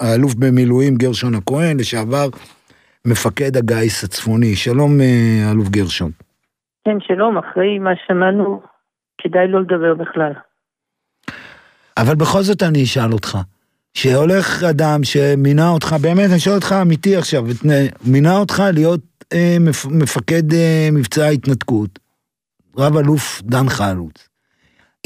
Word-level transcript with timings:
האלוף 0.00 0.34
במילואים 0.34 0.96
גרשון 0.96 1.34
הכהן, 1.34 1.80
לשעבר 1.80 2.28
מפקד 3.04 3.56
הגיס 3.56 4.04
הצפוני. 4.04 4.56
שלום, 4.56 5.00
אה, 5.00 5.50
אלוף 5.52 5.68
גרשון. 5.68 6.10
כן, 6.84 6.96
שלום, 7.00 7.38
אחרי 7.38 7.78
מה 7.78 7.90
שמענו, 8.06 8.62
כדאי 9.18 9.48
לא 9.48 9.60
לדבר 9.60 9.94
בכלל. 9.94 10.32
אבל 11.96 12.14
בכל 12.14 12.42
זאת 12.42 12.62
אני 12.62 12.84
אשאל 12.84 13.12
אותך. 13.12 13.38
שהולך 13.94 14.62
אדם 14.62 15.04
שמינה 15.04 15.68
אותך, 15.68 15.96
באמת, 16.02 16.30
אני 16.30 16.40
שואל 16.40 16.54
אותך 16.54 16.74
אמיתי 16.82 17.16
עכשיו, 17.16 17.44
מינה 18.04 18.38
אותך 18.38 18.62
להיות 18.74 19.00
אה, 19.32 19.56
מפ, 19.60 19.86
מפקד 19.86 20.54
אה, 20.54 20.88
מבצע 20.92 21.24
ההתנתקות, 21.24 21.98
רב 22.76 22.96
אלוף 22.96 23.42
דן 23.42 23.68
חלוץ. 23.68 24.28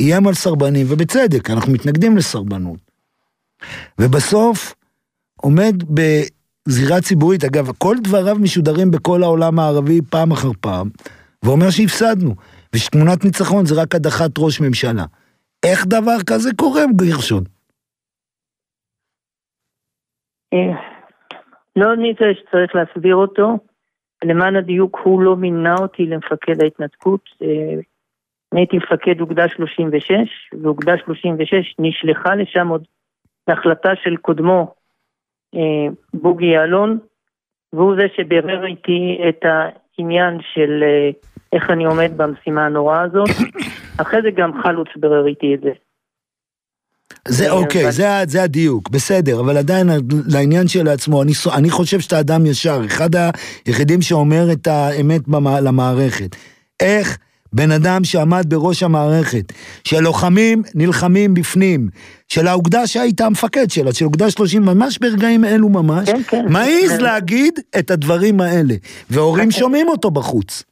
איים 0.01 0.27
על 0.27 0.35
סרבנים, 0.35 0.87
ובצדק, 0.91 1.51
אנחנו 1.51 1.73
מתנגדים 1.73 2.17
לסרבנות. 2.17 2.79
ובסוף 3.99 4.75
עומד 5.43 5.75
בזירה 5.95 7.01
ציבורית, 7.01 7.45
אגב, 7.45 7.67
כל 7.79 7.97
דבריו 8.05 8.37
משודרים 8.43 8.91
בכל 8.91 9.23
העולם 9.23 9.59
הערבי 9.59 10.01
פעם 10.11 10.33
אחר 10.33 10.53
פעם, 10.61 10.89
ואומר 11.45 11.71
שהפסדנו, 11.71 12.35
ושתמונת 12.75 13.25
ניצחון 13.25 13.67
זה 13.67 13.83
רק 13.83 13.95
הדחת 13.95 14.31
ראש 14.39 14.61
ממשלה. 14.61 15.05
איך 15.67 15.87
דבר 15.87 16.17
כזה 16.27 16.51
קורה, 16.57 16.83
גרשון? 16.97 17.45
אה, 20.55 20.75
לא 21.77 21.93
אני 21.93 22.15
זה 22.21 22.27
שצריך 22.41 22.75
להסביר 22.75 23.17
אותו. 23.17 23.59
למען 24.25 24.57
הדיוק, 24.57 24.99
הוא 25.05 25.23
לא 25.23 25.37
מינה 25.37 25.75
אותי 25.75 26.07
למפקד 26.07 26.63
ההתנתקות. 26.63 27.21
אה, 27.43 27.81
אני 28.53 28.61
הייתי 28.61 28.77
מפקד 28.77 29.21
אוגדה 29.21 29.49
36, 29.49 30.11
ואוגדה 30.63 30.93
36 31.05 31.75
נשלחה 31.79 32.35
לשם 32.35 32.69
עוד 32.69 32.85
בהחלטה 33.47 33.91
של 34.03 34.17
קודמו, 34.17 34.75
בוגי 36.15 36.47
יעלון, 36.47 36.99
והוא 37.73 37.95
זה 38.01 38.07
שבירר 38.17 38.67
איתי 38.67 39.19
את 39.29 39.45
העניין 39.45 40.39
של 40.55 40.85
איך 41.53 41.71
אני 41.71 41.85
עומד 41.85 42.11
במשימה 42.17 42.67
הנוראה 42.67 43.03
הזאת. 43.03 43.29
אחרי 44.03 44.23
זה 44.23 44.29
גם 44.37 44.63
חלוץ 44.63 44.89
בירר 44.97 45.27
איתי 45.27 45.55
את 45.55 45.61
זה. 45.61 45.71
זה 47.29 47.51
אוקיי, 47.51 47.93
זה, 47.93 48.07
זה 48.27 48.43
הדיוק, 48.43 48.89
בסדר, 48.89 49.41
אבל 49.41 49.57
עדיין 49.57 49.87
לעניין 50.29 50.69
שלעצמו, 50.69 51.23
אני, 51.23 51.33
אני 51.59 51.71
חושב 51.71 52.01
שאתה 52.01 52.21
אדם 52.21 52.47
ישר, 52.47 52.81
אחד 52.87 53.11
היחידים 53.67 54.03
שאומר 54.03 54.45
את 54.53 54.67
האמת 54.67 55.29
במה, 55.29 55.61
למערכת. 55.61 56.37
איך 56.81 57.19
בן 57.53 57.71
אדם 57.71 58.01
שעמד 58.05 58.45
בראש 58.49 58.83
המערכת, 58.83 59.47
שלוחמים 59.85 60.63
נלחמים 60.75 61.35
בפנים, 61.35 61.81
של 62.29 62.47
האוגדה 62.47 62.87
שהיית 62.87 63.21
המפקד 63.21 63.67
שלה, 63.69 63.93
של 63.93 64.05
אוגדה 64.05 64.31
30, 64.31 64.63
ממש 64.63 64.99
ברגעים 64.99 65.45
אלו 65.45 65.69
ממש, 65.69 66.11
כן, 66.11 66.23
כן, 66.31 66.45
מעז 66.53 66.99
כן. 66.99 67.05
להגיד 67.05 67.55
את 67.79 67.91
הדברים 67.91 68.41
האלה, 68.41 68.75
והורים 69.11 69.49
אוקיי. 69.49 69.61
שומעים 69.61 69.89
אותו 69.89 70.11
בחוץ. 70.11 70.65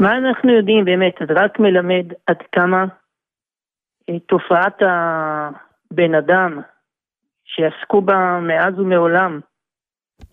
מה 0.00 0.16
אנחנו 0.16 0.52
יודעים 0.56 0.84
באמת, 0.84 1.14
זה 1.28 1.34
רק 1.36 1.60
מלמד 1.60 2.06
עד 2.26 2.36
כמה 2.52 2.84
תופעת 4.26 4.82
הבן 4.82 6.14
אדם 6.14 6.60
שעסקו 7.44 8.00
בה 8.00 8.40
מאז 8.42 8.78
ומעולם. 8.78 9.40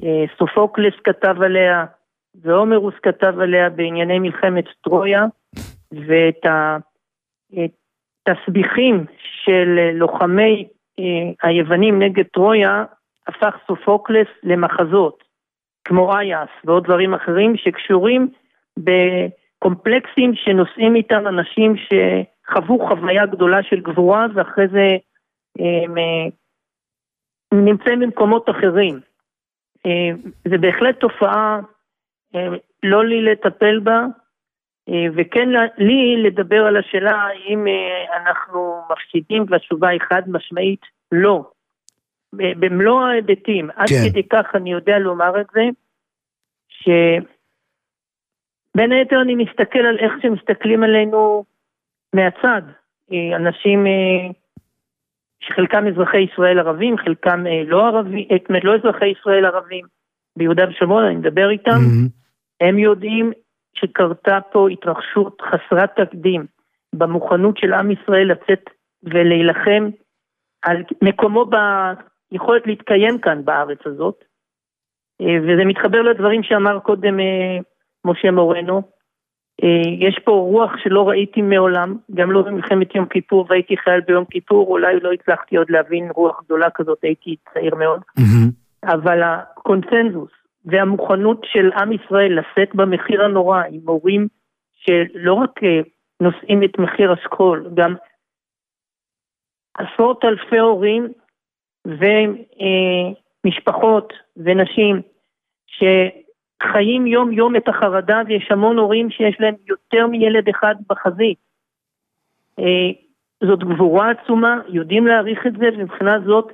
אה, 0.03 0.25
סופוקלס 0.37 0.93
כתב 1.03 1.35
עליה 1.41 1.85
והומרוס 2.41 2.93
כתב 3.03 3.39
עליה 3.39 3.69
בענייני 3.69 4.19
מלחמת 4.19 4.65
טרויה 4.83 5.25
ואת 5.91 6.45
התסביכים 8.27 9.05
של 9.43 9.89
לוחמי 9.93 10.67
אה, 10.99 11.49
היוונים 11.49 12.01
נגד 12.01 12.25
טרויה 12.33 12.85
הפך 13.27 13.57
סופוקלס 13.67 14.27
למחזות 14.43 15.23
כמו 15.85 16.15
אייס 16.15 16.49
ועוד 16.63 16.83
דברים 16.83 17.13
אחרים 17.13 17.57
שקשורים 17.57 18.27
בקומפלקסים 18.79 20.35
שנושאים 20.35 20.95
איתם 20.95 21.27
אנשים 21.27 21.77
ש... 21.77 21.93
חוו 22.47 22.87
חוויה 22.87 23.25
גדולה 23.25 23.63
של 23.63 23.79
גבורה 23.79 24.25
ואחרי 24.33 24.67
זה 24.67 24.97
הם, 25.59 25.95
הם 27.51 27.65
נמצאים 27.65 27.99
במקומות 27.99 28.49
אחרים. 28.49 28.99
זה 30.47 30.57
בהחלט 30.57 30.99
תופעה 30.99 31.59
לא 32.83 33.05
לי 33.05 33.21
לטפל 33.21 33.79
בה, 33.79 34.05
וכן 35.15 35.49
לי 35.77 36.23
לדבר 36.23 36.65
על 36.65 36.77
השאלה 36.77 37.11
האם 37.11 37.65
אנחנו 38.15 38.81
מפסידים, 38.91 39.45
והתשובה 39.49 39.89
היא 39.89 39.99
חד 40.09 40.21
משמעית 40.27 40.81
לא. 41.11 41.51
במלוא 42.33 43.03
ההיבטים, 43.03 43.69
עד 43.75 43.89
כן. 43.89 44.09
כדי 44.09 44.23
כך 44.23 44.55
אני 44.55 44.71
יודע 44.71 44.99
לומר 44.99 45.41
את 45.41 45.45
זה, 45.53 45.61
שבין 46.69 47.21
היתר 48.91 49.21
אני 49.21 49.35
מסתכל 49.35 49.79
על 49.79 49.97
איך 49.99 50.13
שמסתכלים 50.21 50.83
עלינו 50.83 51.43
מהצד. 52.13 52.61
אה, 53.11 53.35
אנשים 53.35 53.87
אה, 53.87 54.27
שחלקם 55.39 55.87
אזרחי 55.87 56.21
ישראל 56.21 56.59
ערבים, 56.59 56.97
חלקם 56.97 57.47
אה, 57.47 57.63
לא 57.67 57.87
ערבים, 57.87 58.27
לא 58.63 58.75
אזרחי 58.75 59.07
ישראל 59.07 59.45
ערבים 59.45 59.85
ביהודה 60.37 60.69
ושומרון, 60.69 61.05
אני 61.05 61.15
מדבר 61.15 61.49
איתם, 61.49 61.71
mm-hmm. 61.71 62.22
הם 62.63 62.79
יודעים 62.79 63.31
שקרתה 63.73 64.39
פה 64.51 64.69
התרחשות 64.69 65.41
חסרת 65.41 65.99
תקדים 65.99 66.45
במוכנות 66.93 67.57
של 67.57 67.73
עם 67.73 67.91
ישראל 67.91 68.31
לצאת 68.31 68.69
ולהילחם 69.03 69.89
על 70.61 70.83
מקומו 71.01 71.45
ביכולת 71.45 72.67
להתקיים 72.67 73.19
כאן 73.19 73.45
בארץ 73.45 73.79
הזאת. 73.85 74.23
וזה 75.21 75.65
מתחבר 75.65 76.01
לדברים 76.01 76.43
שאמר 76.43 76.79
קודם 76.79 77.17
משה 78.05 78.31
מורנו, 78.31 78.81
אה, 79.63 80.07
יש 80.07 80.19
פה 80.25 80.31
רוח 80.31 80.71
שלא 80.83 81.09
ראיתי 81.09 81.41
מעולם, 81.41 81.97
גם 82.15 82.31
לא 82.31 82.41
במלחמת 82.41 82.95
יום 82.95 83.05
כיפור, 83.05 83.45
והייתי 83.49 83.77
חייל 83.77 84.01
ביום 84.01 84.25
כיפור, 84.25 84.67
אולי 84.67 84.99
לא 84.99 85.11
הצלחתי 85.11 85.57
עוד 85.57 85.69
להבין 85.69 86.09
רוח 86.15 86.41
גדולה 86.45 86.69
כזאת, 86.69 86.97
הייתי 87.03 87.35
צעיר 87.53 87.75
מאוד. 87.75 88.01
אבל 88.83 89.21
הקונצנזוס 89.23 90.31
והמוכנות 90.65 91.41
של 91.45 91.71
עם 91.71 91.91
ישראל 91.91 92.39
לשאת 92.39 92.75
במחיר 92.75 93.23
הנורא 93.23 93.63
עם 93.71 93.81
הורים 93.85 94.27
שלא 94.73 95.33
רק 95.33 95.63
אה, 95.63 95.79
נושאים 96.21 96.63
את 96.63 96.79
מחיר 96.79 97.11
השכול, 97.11 97.69
גם 97.73 97.95
עשרות 99.77 100.25
אלפי 100.25 100.57
הורים 100.57 101.07
ומשפחות 103.45 104.13
ונשים 104.37 105.01
ש... 105.67 105.83
חיים 106.71 107.07
יום 107.07 107.31
יום 107.31 107.55
את 107.55 107.67
החרדה 107.67 108.21
ויש 108.27 108.51
המון 108.51 108.77
הורים 108.77 109.09
שיש 109.09 109.35
להם 109.39 109.55
יותר 109.67 110.07
מילד 110.07 110.49
אחד 110.49 110.75
בחזית. 110.89 111.37
אה, 112.59 112.91
זאת 113.43 113.59
גבורה 113.59 114.11
עצומה, 114.11 114.59
יודעים 114.67 115.07
להעריך 115.07 115.47
את 115.47 115.53
זה 115.53 115.69
ומבחינה 115.73 116.19
זאת, 116.25 116.51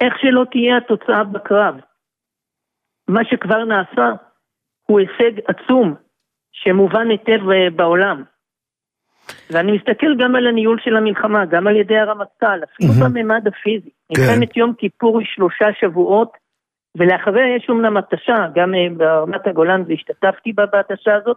איך 0.00 0.18
שלא 0.18 0.44
תהיה 0.50 0.76
התוצאה 0.76 1.24
בקרב. 1.24 1.74
מה 3.08 3.24
שכבר 3.24 3.64
נעשה 3.64 4.10
הוא 4.86 5.00
הישג 5.00 5.40
עצום 5.46 5.94
שמובן 6.52 7.10
היטב 7.10 7.50
אה, 7.50 7.70
בעולם. 7.76 8.22
ואני 9.50 9.72
מסתכל 9.72 10.16
גם 10.18 10.34
על 10.34 10.46
הניהול 10.46 10.78
של 10.84 10.96
המלחמה, 10.96 11.44
גם 11.44 11.66
על 11.66 11.76
ידי 11.76 11.98
הרמטכ"ל, 11.98 12.64
אפילו 12.64 12.88
mm-hmm. 12.92 13.08
בממד 13.08 13.48
הפיזי. 13.48 13.90
כן. 14.14 14.22
מלחמת 14.22 14.56
יום 14.56 14.74
כיפור 14.74 15.18
היא 15.18 15.26
שלושה 15.34 15.66
שבועות, 15.80 16.32
ולאחריה 16.98 17.56
יש 17.56 17.66
אומנם 17.68 17.96
התשה, 17.96 18.46
גם 18.54 18.74
אה, 18.74 18.86
ברמת 18.96 19.46
הגולן 19.46 19.82
והשתתפתי 19.88 20.52
בה 20.52 20.66
בהתשה 20.66 21.14
הזאת, 21.14 21.36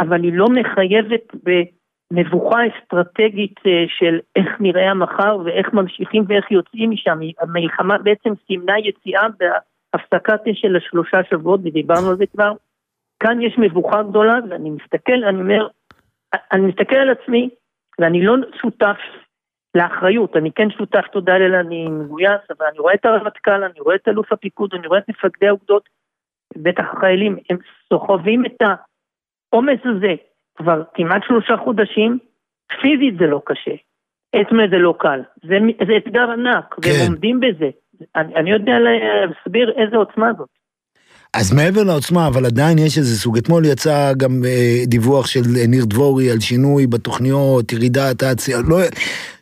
אבל 0.00 0.22
היא 0.22 0.32
לא 0.34 0.46
מחייבת 0.48 1.26
במבוכה 1.44 2.58
אסטרטגית 2.66 3.60
אה, 3.66 3.84
של 3.88 4.18
איך 4.36 4.48
נראה 4.60 4.90
המחר 4.90 5.38
ואיך 5.44 5.72
ממשיכים 5.72 6.24
ואיך 6.28 6.50
יוצאים 6.50 6.90
משם. 6.90 7.18
המלחמה 7.40 7.98
בעצם 7.98 8.30
סימנה 8.46 8.78
יציאה 8.78 9.26
בהפסקת 9.92 10.48
אש 10.48 10.60
של 10.60 10.76
השלושה 10.76 11.24
שבועות, 11.30 11.60
ודיברנו 11.64 12.10
על 12.10 12.16
זה 12.16 12.26
כבר. 12.26 12.52
כאן 13.20 13.40
יש 13.40 13.54
מבוכה 13.58 14.02
גדולה, 14.02 14.38
ואני 14.50 14.70
מסתכל, 14.70 15.24
אני 15.24 15.40
אומר, 15.40 15.68
אני 16.52 16.66
מסתכל 16.66 16.96
על 16.96 17.10
עצמי, 17.10 17.50
ואני 17.98 18.24
לא 18.24 18.36
שותף 18.60 18.96
לאחריות, 19.74 20.36
אני 20.36 20.52
כן 20.52 20.70
שותף 20.70 21.04
תודה 21.12 21.38
לאל, 21.38 21.54
אני 21.54 21.86
מגויס, 21.88 22.40
אבל 22.50 22.66
אני 22.70 22.78
רואה 22.78 22.94
את 22.94 23.04
הרמטכ"ל, 23.04 23.64
אני 23.64 23.80
רואה 23.80 23.94
את 23.96 24.08
אלוף 24.08 24.32
הפיקוד, 24.32 24.74
אני 24.74 24.86
רואה 24.86 24.98
את 24.98 25.08
מפקדי 25.08 25.48
האוגדות, 25.48 25.88
בטח 26.56 26.84
החיילים, 26.92 27.38
הם 27.50 27.56
סוחבים 27.88 28.46
את 28.46 28.62
העומס 28.62 29.80
הזה 29.84 30.14
כבר 30.54 30.82
כמעט 30.94 31.22
שלושה 31.26 31.56
חודשים, 31.56 32.18
פיזית 32.80 33.18
זה 33.18 33.26
לא 33.26 33.42
קשה, 33.44 33.74
עצמי 34.32 34.62
זה 34.70 34.78
לא 34.78 34.94
קל, 34.98 35.20
זה, 35.42 35.58
זה 35.86 35.96
אתגר 35.96 36.30
ענק, 36.30 36.74
כן. 36.74 36.90
והם 36.90 37.12
עומדים 37.12 37.40
בזה, 37.40 37.70
אני, 38.16 38.34
אני 38.34 38.50
יודע 38.50 38.72
להסביר 38.72 39.72
איזה 39.76 39.96
עוצמה 39.96 40.30
זאת. 40.38 40.48
אז 41.34 41.52
מעבר 41.52 41.82
לעוצמה, 41.82 42.26
אבל 42.26 42.46
עדיין 42.46 42.78
יש 42.78 42.98
איזה 42.98 43.16
סוג, 43.16 43.38
אתמול 43.38 43.64
יצא 43.64 44.12
גם 44.16 44.44
אה, 44.44 44.82
דיווח 44.86 45.26
של 45.26 45.42
ניר 45.68 45.84
דבורי 45.84 46.30
על 46.30 46.40
שינוי 46.40 46.86
בתוכניות, 46.86 47.72
ירידת 47.72 48.22
העצייה, 48.22 48.58
לא, 48.68 48.78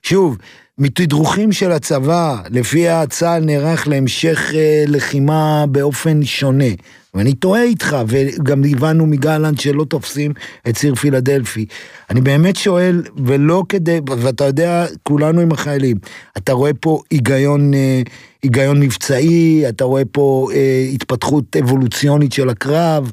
שוב, 0.02 0.38
מתדרוכים 0.78 1.52
של 1.52 1.72
הצבא, 1.72 2.36
לפי 2.50 2.86
צה"ל 3.08 3.44
נערך 3.44 3.88
להמשך 3.88 4.52
אה, 4.54 4.84
לחימה 4.88 5.64
באופן 5.68 6.22
שונה. 6.24 6.74
ואני 7.14 7.34
טועה 7.34 7.62
איתך, 7.62 7.96
וגם 8.06 8.62
הבנו 8.72 9.06
מגלנט 9.06 9.60
שלא 9.60 9.84
תופסים 9.84 10.32
את 10.68 10.74
ציר 10.76 10.94
פילדלפי. 10.94 11.66
אני 12.10 12.20
באמת 12.20 12.56
שואל, 12.56 13.02
ולא 13.26 13.62
כדי, 13.68 14.00
ואתה 14.18 14.44
יודע, 14.44 14.86
כולנו 15.02 15.40
עם 15.40 15.52
החיילים, 15.52 15.96
אתה 16.36 16.52
רואה 16.52 16.70
פה 16.80 17.00
היגיון, 17.10 17.74
אה, 17.74 18.02
היגיון 18.42 18.76
מבצעי, 18.80 19.68
אתה 19.68 19.84
רואה 19.84 20.02
פה 20.12 20.46
אה, 20.54 20.82
התפתחות 20.94 21.44
אבולוציונית 21.56 22.32
של 22.32 22.48
הקרב. 22.48 23.12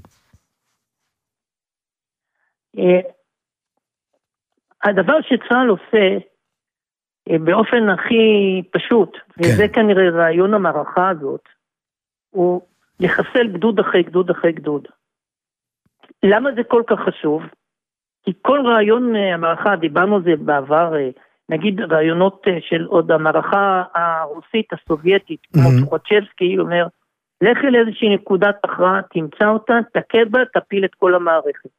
אה, 2.77 2.99
הדבר 4.83 5.21
שצה"ל 5.21 5.67
עושה 5.69 6.17
אה, 7.29 7.37
באופן 7.39 7.89
הכי 7.89 8.61
פשוט, 8.71 9.17
כן. 9.17 9.43
וזה 9.43 9.67
כנראה 9.67 10.09
רעיון 10.09 10.53
המערכה 10.53 11.09
הזאת, 11.09 11.43
הוא 12.29 12.61
לחסל 12.99 13.47
גדוד 13.53 13.79
אחרי 13.79 14.03
גדוד 14.03 14.29
אחרי 14.29 14.51
גדוד. 14.51 14.87
למה 16.23 16.49
זה 16.55 16.63
כל 16.63 16.83
כך 16.87 16.99
חשוב? 16.99 17.41
כי 18.23 18.31
כל 18.41 18.59
רעיון 18.65 19.15
אה, 19.15 19.33
המערכה, 19.33 19.75
דיברנו 19.75 20.15
על 20.15 20.23
זה 20.23 20.35
בעבר, 20.39 20.93
נגיד 21.49 21.81
רעיונות 21.81 22.45
של 22.69 22.85
עוד 22.85 23.11
המערכה 23.11 23.83
הרוסית 23.95 24.73
הסובייטית. 24.73 25.39
כמו 25.53 25.69
טוחצ'בסקי, 25.79 26.57
אומר, 26.59 26.87
לך 27.41 27.57
אל 27.63 27.75
איזושהי 27.75 28.15
נקודת 28.15 28.55
הכרעה, 28.63 29.01
תמצא 29.13 29.47
אותה, 29.47 29.73
תכה 29.93 30.17
בה, 30.29 30.39
תפיל 30.53 30.85
את 30.85 30.95
כל 30.95 31.15
המערכת. 31.15 31.69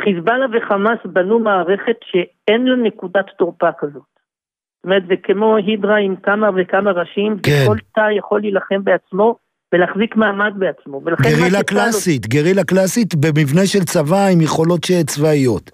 חיזבאללה 0.00 0.46
וחמאס 0.52 0.98
בנו 1.04 1.38
מערכת 1.38 1.96
שאין 2.04 2.66
לה 2.66 2.76
נקודת 2.76 3.26
תורפה 3.38 3.72
כזאת. 3.78 3.92
זאת 3.92 4.84
אומרת, 4.84 5.02
זה 5.08 5.14
כמו 5.22 5.56
הידרה 5.56 5.96
עם 5.96 6.16
כמה 6.16 6.50
וכמה 6.56 6.90
ראשים, 6.90 7.38
כן. 7.42 7.52
וכל 7.64 7.76
תא 7.94 8.08
יכול 8.16 8.40
להילחם 8.40 8.84
בעצמו 8.84 9.36
ולהחזיק 9.72 10.16
מעמד 10.16 10.52
בעצמו. 10.58 11.00
גרילה 11.00 11.62
קלאסית, 11.62 12.22
לא... 12.24 12.40
גרילה 12.40 12.64
קלאסית 12.64 13.14
במבנה 13.14 13.66
של 13.66 13.84
צבא 13.84 14.26
עם 14.32 14.40
יכולות 14.40 14.80
צבאיות. 15.06 15.70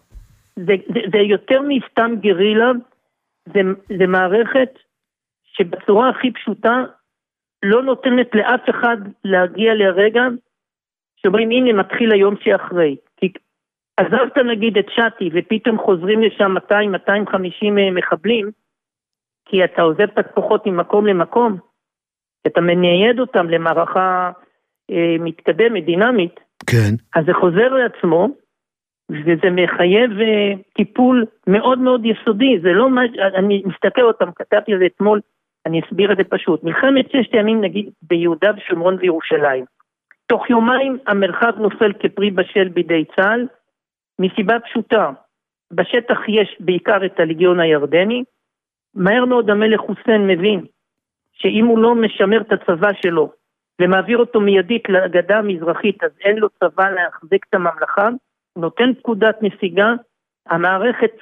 זה, 0.57 0.75
זה, 0.95 1.01
זה 1.13 1.19
יותר 1.19 1.61
מסתם 1.69 2.11
גרילה, 2.21 2.71
זה, 3.47 3.61
זה 3.99 4.07
מערכת 4.07 4.71
שבצורה 5.45 6.11
הכי 6.11 6.33
פשוטה 6.33 6.85
לא 7.63 7.83
נותנת 7.83 8.35
לאף 8.35 8.71
אחד 8.71 8.97
להגיע 9.25 9.75
לרגע 9.75 10.23
שאומרים 11.17 11.51
הנה 11.51 11.73
מתחיל 11.73 12.13
היום 12.13 12.35
שאחרי. 12.41 12.97
כי 13.17 13.33
עזבת 13.97 14.39
נגיד 14.39 14.79
את 14.79 14.87
שתי 14.91 15.31
ופתאום 15.35 15.79
חוזרים 15.79 16.23
לשם 16.23 16.57
200-250 16.57 16.73
אה, 17.79 17.91
מחבלים, 17.91 18.51
כי 19.45 19.65
אתה 19.65 19.83
עוזב 19.83 20.01
את 20.01 20.19
הכוחות 20.19 20.67
ממקום 20.67 21.07
למקום, 21.07 21.57
אתה 22.47 22.61
מנייד 22.61 23.21
אותם 23.21 23.51
למערכה 23.51 24.31
אה, 24.91 25.17
מתקדמת, 25.21 25.85
דינמית, 25.85 26.41
כן. 26.67 26.95
אז 27.15 27.25
זה 27.27 27.33
חוזר 27.35 27.69
לעצמו, 27.69 28.29
וזה 29.11 29.51
מחייב 29.51 30.21
אה, 30.21 30.53
טיפול 30.73 31.25
מאוד 31.47 31.79
מאוד 31.79 32.07
יסודי, 32.07 32.59
זה 32.63 32.73
לא 32.73 32.91
מה, 32.91 33.03
אני 33.35 33.63
מסתכל 33.67 34.03
אותם, 34.03 34.33
כתבתי 34.33 34.73
על 34.73 34.79
זה 34.79 34.87
אתמול, 34.87 35.21
אני 35.67 35.81
אסביר 35.81 36.13
את 36.13 36.17
זה 36.17 36.25
פשוט. 36.25 36.65
מלחמת 36.65 37.11
ששת 37.11 37.35
הימים 37.35 37.61
נגיד 37.61 37.91
ביהודה 38.03 38.51
ושומרון 38.57 38.97
וירושלים. 39.01 39.65
תוך 40.27 40.51
יומיים 40.51 40.99
המרחב 41.07 41.53
נופל 41.59 41.93
כפרי 41.93 42.31
בשל 42.31 42.69
בידי 42.69 43.05
צה"ל, 43.17 43.47
מסיבה 44.19 44.61
פשוטה, 44.61 45.11
בשטח 45.73 46.19
יש 46.29 46.57
בעיקר 46.61 47.07
את 47.07 47.21
הליגיון 47.21 47.61
הירדני, 47.61 48.25
מהר 48.95 49.25
מאוד 49.25 49.51
המלך 49.51 49.81
חוסיין 49.81 50.27
מבין 50.27 50.65
שאם 51.33 51.67
הוא 51.67 51.79
לא 51.79 51.95
משמר 51.95 52.41
את 52.41 52.53
הצבא 52.53 52.89
שלו 53.03 53.33
ומעביר 53.81 54.19
אותו 54.19 54.41
מיידית 54.41 54.89
לגדה 54.89 55.39
המזרחית 55.39 56.05
אז 56.05 56.11
אין 56.21 56.37
לו 56.37 56.49
צבא 56.49 56.91
להחזיק 56.91 57.47
את 57.49 57.55
הממלכה, 57.55 58.09
נותן 58.59 58.95
פקודת 58.95 59.37
נסיגה, 59.43 59.93
המערכת 60.47 61.13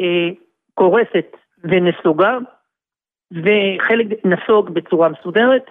אה, 0.00 0.28
קורסת 0.74 1.36
ונסוגה 1.64 2.38
וחלק 3.32 4.06
נסוג 4.24 4.70
בצורה 4.70 5.08
מסודרת 5.08 5.64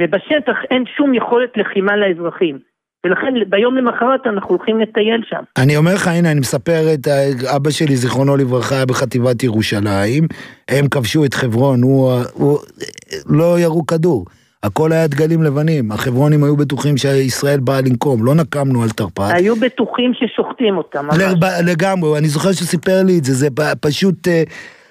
ובשטח 0.00 0.56
אין 0.70 0.84
שום 0.96 1.14
יכולת 1.14 1.56
לחימה 1.56 1.96
לאזרחים. 1.96 2.58
ולכן 3.06 3.34
ביום 3.48 3.76
למחרת 3.76 4.26
אנחנו 4.26 4.54
הולכים 4.54 4.80
לטייל 4.80 5.22
שם. 5.28 5.42
אני 5.58 5.76
אומר 5.76 5.94
לך, 5.94 6.08
הנה, 6.08 6.32
אני 6.32 6.40
מספר 6.40 6.94
את 6.94 7.08
אבא 7.56 7.70
שלי, 7.70 7.96
זיכרונו 7.96 8.36
לברכה, 8.36 8.74
היה 8.74 8.86
בחטיבת 8.86 9.42
ירושלים, 9.42 10.24
הם 10.68 10.88
כבשו 10.88 11.24
את 11.24 11.34
חברון, 11.34 11.82
הוא, 11.82 12.12
הוא 12.34 12.58
לא 13.26 13.58
ירו 13.58 13.86
כדור. 13.86 14.24
הכל 14.66 14.92
היה 14.92 15.06
דגלים 15.06 15.42
לבנים, 15.42 15.92
החברונים 15.92 16.44
היו 16.44 16.56
בטוחים 16.56 16.96
שישראל 16.96 17.60
באה 17.60 17.80
לנקום, 17.80 18.24
לא 18.24 18.34
נקמנו 18.34 18.82
על 18.82 18.90
תרפ"ט. 18.90 19.32
היו 19.34 19.56
בטוחים 19.56 20.12
ששוחטים 20.14 20.76
אותם. 20.76 21.08
לגמרי, 21.64 22.18
אני 22.18 22.28
זוכר 22.28 22.52
שסיפר 22.52 23.02
לי 23.02 23.18
את 23.18 23.24
זה, 23.24 23.34
זה 23.34 23.48
פשוט 23.80 24.28
אה, 24.28 24.42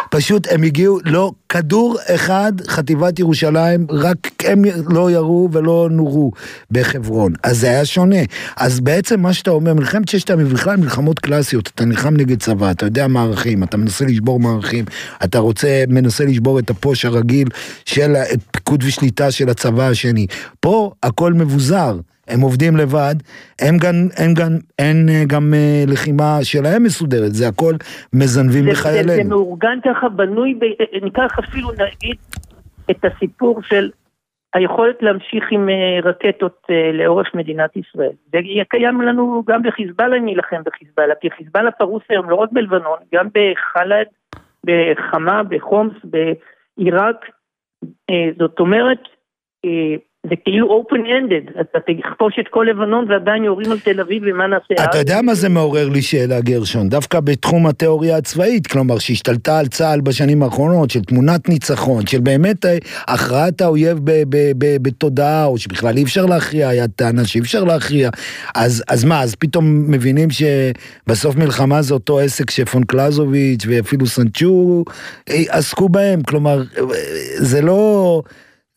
פשוט 0.10 0.48
הם 0.51 0.63
הגיעו, 0.63 1.00
לא, 1.06 1.31
כדור 1.50 1.98
אחד, 2.16 2.54
חטיבת 2.68 3.19
ירושלים, 3.19 3.88
רק 3.89 4.18
הם 4.45 4.62
לא 4.89 5.12
ירו 5.12 5.50
ולא 5.51 5.88
נורו 5.92 6.31
בחברון. 6.72 7.33
אז 7.44 7.60
זה 7.60 7.68
היה 7.68 7.86
שונה. 7.86 8.19
אז 8.57 8.80
בעצם 8.80 9.19
מה 9.19 9.33
שאתה 9.33 9.51
אומר, 9.51 9.74
מלחמת 9.74 10.10
ששת 10.10 10.30
הימים, 10.30 10.48
בכלל 10.48 10.77
מלחמות 10.77 11.19
קלאסיות, 11.19 11.72
אתה 11.75 11.86
נלחם 11.86 12.13
נגד 12.18 12.39
צבא, 12.39 12.72
אתה 12.72 12.86
יודע 12.86 13.07
מערכים, 13.07 13.63
אתה 13.63 13.77
מנסה 13.77 14.06
לשבור 14.06 14.39
מערכים, 14.39 14.86
אתה 15.24 15.39
רוצה, 15.39 15.83
מנסה 15.88 16.25
לשבור 16.25 16.60
את 16.60 16.69
הפוש 16.69 17.06
הרגיל 17.06 17.48
של 17.86 18.16
פיקוד 18.65 18.83
ושליטה 18.83 19.31
של 19.31 19.50
הצבא 19.50 19.83
השני. 19.91 20.27
פה 20.59 20.91
הכל 21.03 21.33
מבוזר. 21.33 21.94
הם 22.27 22.41
עובדים 22.41 22.77
לבד, 22.77 23.15
הם 23.62 23.77
גם, 23.83 23.95
הם 24.17 24.33
גם, 24.33 24.51
אין 24.79 25.09
אה, 25.09 25.23
גם 25.27 25.53
אה, 25.53 25.83
לחימה 25.88 26.38
שלהם 26.44 26.83
מסודרת, 26.83 27.33
זה 27.33 27.47
הכל 27.47 27.73
מזנבים 28.13 28.65
בחיילינו. 28.71 29.09
זה, 29.09 29.23
זה 29.23 29.29
מאורגן 29.29 29.79
ככה, 29.85 30.09
בנוי, 30.09 30.53
ב, 30.53 30.63
אה, 30.63 31.00
ניקח 31.01 31.39
אפילו 31.39 31.71
נגיד 31.71 32.17
את 32.91 33.06
הסיפור 33.06 33.62
של 33.63 33.89
היכולת 34.53 34.95
להמשיך 35.01 35.44
עם 35.51 35.69
רקטות 36.03 36.67
לאורך 36.94 37.35
מדינת 37.35 37.77
ישראל. 37.77 38.12
זה 38.31 38.39
קיים 38.69 39.01
לנו 39.01 39.44
גם 39.47 39.63
בחיזבאללה, 39.63 40.19
נילחם 40.19 40.62
בחיזבאללה, 40.65 41.13
כי 41.21 41.29
חיזבאללה 41.38 41.71
פרוס 41.71 42.03
היום 42.09 42.29
לא 42.29 42.35
רק 42.35 42.50
בלבנון, 42.51 42.97
גם 43.13 43.27
בחלד, 43.27 44.07
בחמה, 44.65 45.44
בחומס, 45.44 45.94
בעיראק. 46.03 47.25
זאת 48.39 48.60
אומרת, 48.60 49.00
זה 50.30 50.36
כאילו 50.44 50.81
open 50.81 50.95
ended, 50.95 51.62
אתה 51.62 51.79
תכפוש 51.79 52.34
את 52.39 52.48
כל 52.50 52.67
לבנון 52.70 53.05
ועדיין 53.12 53.44
יורים 53.44 53.72
על 53.72 53.79
תל 53.79 54.00
אביב 54.00 54.24
ומה 54.25 54.48
נעשה 54.48 54.86
אתה 54.89 54.98
יודע 54.98 55.22
מה 55.22 55.34
זה 55.34 55.50
מעורר 55.50 55.89
לי 55.89 56.01
שאלה 56.01 56.41
גרשון? 56.41 56.89
דווקא 56.89 57.20
בתחום 57.20 57.67
התיאוריה 57.67 58.17
הצבאית, 58.17 58.67
כלומר 58.67 58.98
שהשתלטה 59.00 59.60
על 59.60 59.67
צה"ל 59.67 60.01
בשנים 60.01 60.44
האחרונות, 60.44 60.89
של 60.91 61.01
תמונת 61.01 61.50
ניצחון, 61.50 62.08
של 62.08 62.20
באמת 62.20 62.65
אה, 62.65 62.77
הכרעת 63.08 63.62
האויב 63.62 64.00
בתודעה, 64.58 65.46
או 65.46 65.58
שבכלל 65.58 65.98
אי 65.98 66.03
אפשר 66.03 66.25
להכריע, 66.25 66.67
היה 66.67 66.88
טענה 66.88 67.25
שאי 67.25 67.41
אפשר 67.41 67.63
להכריע, 67.63 68.10
אז, 68.55 68.84
אז 68.88 69.03
מה, 69.03 69.22
אז 69.22 69.36
פתאום 69.36 69.91
מבינים 69.91 70.27
שבסוף 70.29 71.36
מלחמה 71.36 71.82
זה 71.82 71.94
אותו 71.94 72.20
עסק 72.20 72.50
שפון 72.51 72.84
קלזוביץ' 72.84 73.65
ואפילו 73.67 74.05
סנצ'ו 74.05 74.84
אה, 75.29 75.44
עסקו 75.50 75.89
בהם, 75.89 76.22
כלומר 76.24 76.62
זה 77.38 77.62
לא... 77.62 78.22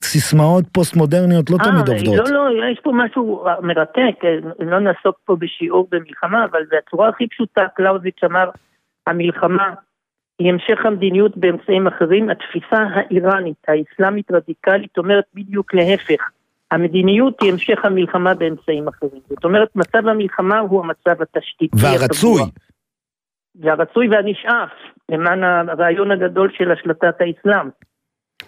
סיסמאות 0.05 0.65
פוסט-מודרניות 0.73 1.51
לא 1.51 1.57
아, 1.57 1.67
אה, 1.67 1.71
תמיד 1.71 1.89
עובדות. 1.89 2.29
לא, 2.29 2.51
לא, 2.51 2.67
יש 2.73 2.81
פה 2.83 2.93
משהו 2.95 3.45
מרתק, 3.63 4.25
לא 4.59 4.79
נעסוק 4.79 5.17
פה 5.25 5.37
בשיעור 5.37 5.89
במלחמה, 5.91 6.45
אבל 6.45 6.61
בצורה 6.71 7.09
הכי 7.09 7.29
פשוטה, 7.29 7.63
קלאוזיץ' 7.77 8.25
אמר, 8.25 8.51
המלחמה 9.07 9.75
היא 10.39 10.53
המשך 10.53 10.87
המדיניות 10.87 11.37
באמצעים 11.37 11.87
אחרים, 11.87 12.31
התפיסה 12.31 12.83
האיראנית, 12.95 13.57
האסלאמית 13.69 14.31
רדיקלית, 14.31 14.99
אומרת 14.99 15.25
בדיוק 15.35 15.75
להפך. 15.75 16.31
המדיניות 16.71 17.43
היא 17.43 17.53
המשך 17.53 17.85
המלחמה 17.85 18.35
באמצעים 18.35 18.89
אחרים. 18.89 19.21
זאת 19.29 19.45
אומרת, 19.45 19.77
מצב 19.77 20.09
המלחמה 20.09 20.59
הוא 20.59 20.85
המצב 20.85 21.23
התשתיתי. 21.23 21.77
והרצוי. 21.83 22.43
והרצוי 23.61 24.09
והנשאף, 24.09 24.71
למען 25.09 25.43
הרעיון 25.45 26.11
הגדול 26.11 26.53
של 26.59 26.71
השלטת 26.71 27.15
האסלאם. 27.21 27.69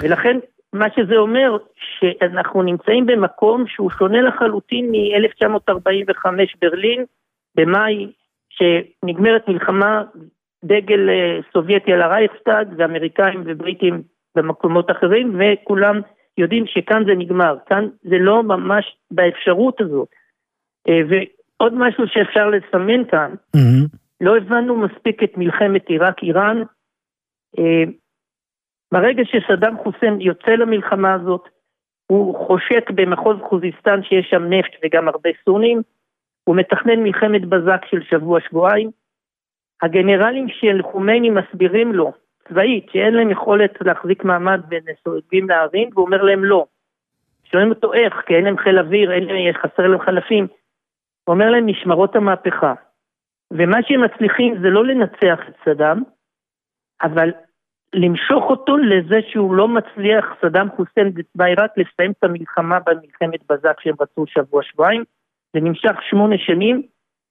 ולכן 0.02 0.38
מה 0.72 0.86
שזה 0.96 1.16
אומר 1.16 1.56
שאנחנו 1.74 2.62
נמצאים 2.62 3.06
במקום 3.06 3.64
שהוא 3.66 3.90
שונה 3.98 4.20
לחלוטין 4.22 4.90
מ-1945 4.90 6.26
ברלין, 6.60 7.04
במאי, 7.54 8.12
שנגמרת 8.50 9.48
מלחמה, 9.48 10.02
דגל 10.64 11.10
אה, 11.10 11.38
סובייטי 11.52 11.92
על 11.92 12.02
הרייכסטאג 12.02 12.68
ואמריקאים 12.76 13.42
ובריטים 13.46 14.02
במקומות 14.36 14.90
אחרים, 14.90 15.38
וכולם 15.38 16.00
יודעים 16.38 16.64
שכאן 16.66 17.04
זה 17.06 17.14
נגמר, 17.14 17.56
כאן 17.66 17.88
זה 18.02 18.18
לא 18.18 18.42
ממש 18.42 18.96
באפשרות 19.10 19.80
הזאת. 19.80 20.08
אה, 20.88 21.00
ועוד 21.08 21.74
משהו 21.74 22.04
שאפשר 22.06 22.50
לסמן 22.50 23.04
כאן, 23.04 23.34
mm-hmm. 23.56 23.96
לא 24.20 24.36
הבנו 24.36 24.76
מספיק 24.76 25.22
את 25.22 25.32
מלחמת 25.36 25.88
עיראק-איראן, 25.88 26.62
אה, 27.58 27.84
ברגע 28.92 29.22
שסדאם 29.24 29.76
חוסיין 29.76 30.20
יוצא 30.20 30.50
למלחמה 30.50 31.14
הזאת, 31.14 31.48
הוא 32.06 32.46
חושק 32.46 32.90
במחוז 32.94 33.36
חוזיסטן 33.48 34.02
שיש 34.02 34.26
שם 34.30 34.42
נפט 34.42 34.70
וגם 34.84 35.08
הרבה 35.08 35.30
סונים, 35.44 35.82
הוא 36.44 36.56
מתכנן 36.56 37.02
מלחמת 37.02 37.44
בזק 37.44 37.84
של 37.90 38.02
שבוע-שבועיים. 38.02 38.90
הגנרלים 39.82 40.48
של 40.48 40.82
חומייני 40.82 41.30
מסבירים 41.30 41.92
לו, 41.92 42.12
צבאית, 42.48 42.86
שאין 42.92 43.14
להם 43.14 43.30
יכולת 43.30 43.74
להחזיק 43.80 44.24
מעמד 44.24 44.60
ונסוגים 44.70 45.48
להרים, 45.48 45.90
והוא 45.94 46.06
אומר 46.06 46.22
להם 46.22 46.44
לא. 46.44 46.66
שואלים 47.44 47.70
אותו 47.70 47.92
איך, 47.92 48.14
כי 48.26 48.34
אין 48.34 48.44
להם 48.44 48.58
חיל 48.58 48.78
אוויר, 48.78 49.12
אין 49.12 49.24
להם, 49.24 49.54
חסר 49.54 49.86
להם 49.86 50.00
חלפים. 50.00 50.46
הוא 51.24 51.34
אומר 51.34 51.50
להם 51.50 51.66
משמרות 51.66 52.16
המהפכה. 52.16 52.74
ומה 53.50 53.78
שהם 53.82 54.04
מצליחים 54.04 54.54
זה 54.62 54.70
לא 54.70 54.86
לנצח 54.86 55.40
את 55.48 55.54
סדאם, 55.64 56.02
אבל 57.02 57.30
למשוך 57.94 58.44
אותו 58.50 58.76
לזה 58.76 59.20
שהוא 59.30 59.54
לא 59.54 59.68
מצליח, 59.68 60.24
סדאם 60.42 60.68
חוסיין 60.76 61.12
בעיראק, 61.34 61.70
לסיים 61.76 62.10
את 62.10 62.24
המלחמה 62.24 62.78
במלחמת 62.86 63.40
בזק 63.48 63.80
שהם 63.80 63.94
רצו 64.00 64.24
שבוע-שבועיים. 64.26 65.04
זה 65.52 65.60
נמשך 65.60 65.92
שמונה 66.10 66.36
שנים. 66.38 66.82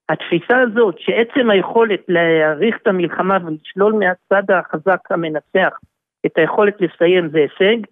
התפיסה 0.08 0.60
הזאת, 0.60 0.94
שעצם 0.98 1.50
היכולת 1.50 2.00
להעריך 2.08 2.76
את 2.82 2.86
המלחמה 2.86 3.38
ולשלול 3.44 3.92
מהצד 3.92 4.50
החזק 4.50 5.00
המנצח 5.10 5.78
את 6.26 6.38
היכולת 6.38 6.74
לסיים 6.80 7.28
זה 7.28 7.38
הישג, 7.38 7.86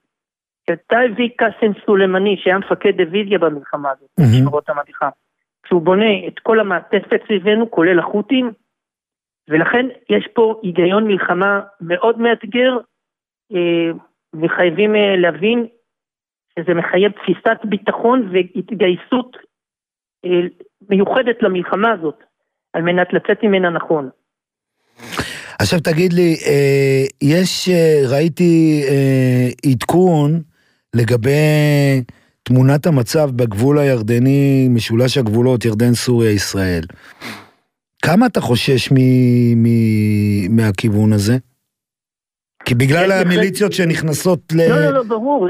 שאתה 0.66 0.98
הביא 0.98 1.28
קאסם 1.36 1.72
סולימני, 1.86 2.36
שהיה 2.38 2.58
מפקד 2.58 2.96
דיוויזיה 2.96 3.38
במלחמה 3.38 3.90
הזאת, 3.90 4.08
במשמרות 4.20 4.68
המהפכה. 4.68 5.08
כשהוא 5.62 5.82
בונה 5.82 6.26
את 6.28 6.38
כל 6.38 6.60
המעטפת 6.60 7.20
סביבנו, 7.26 7.70
כולל 7.70 7.98
החות'ים, 7.98 8.52
ולכן 9.48 9.86
יש 10.10 10.28
פה 10.34 10.60
היגיון 10.62 11.06
מלחמה 11.06 11.60
מאוד 11.80 12.18
מאתגר, 12.18 12.78
אה, 13.54 13.90
וחייבים 14.42 14.94
אה, 14.94 15.16
להבין 15.16 15.66
שזה 16.58 16.74
מחייב 16.74 17.12
תפיסת 17.12 17.58
ביטחון 17.64 18.30
והתגייסות 18.32 19.36
אה, 20.24 20.30
מיוחדת 20.90 21.42
למלחמה 21.42 21.92
הזאת, 21.92 22.18
על 22.72 22.82
מנת 22.82 23.12
לצאת 23.12 23.42
ממנה 23.42 23.70
נכון. 23.70 24.08
עכשיו 25.60 25.80
תגיד 25.80 26.12
לי, 26.12 26.36
יש, 27.22 27.68
ראיתי 28.10 28.82
עדכון 29.66 30.42
לגבי 30.94 32.02
תמונת 32.42 32.86
המצב 32.86 33.30
בגבול 33.36 33.78
הירדני, 33.78 34.68
משולש 34.70 35.18
הגבולות, 35.18 35.64
ירדן, 35.64 35.94
סוריה, 35.94 36.30
ישראל. 36.30 36.82
כמה 38.02 38.26
אתה 38.26 38.40
חושש 38.40 38.92
מ, 38.92 38.96
מ, 39.62 39.66
מהכיוון 40.56 41.12
הזה? 41.12 41.32
כי 42.64 42.74
בגלל 42.74 43.12
המיליציות 43.12 43.72
שנכנסות 43.72 44.40
ל... 44.52 44.68
לא, 44.68 44.76
לא, 44.84 44.90
לא, 44.90 45.02
ברור. 45.02 45.48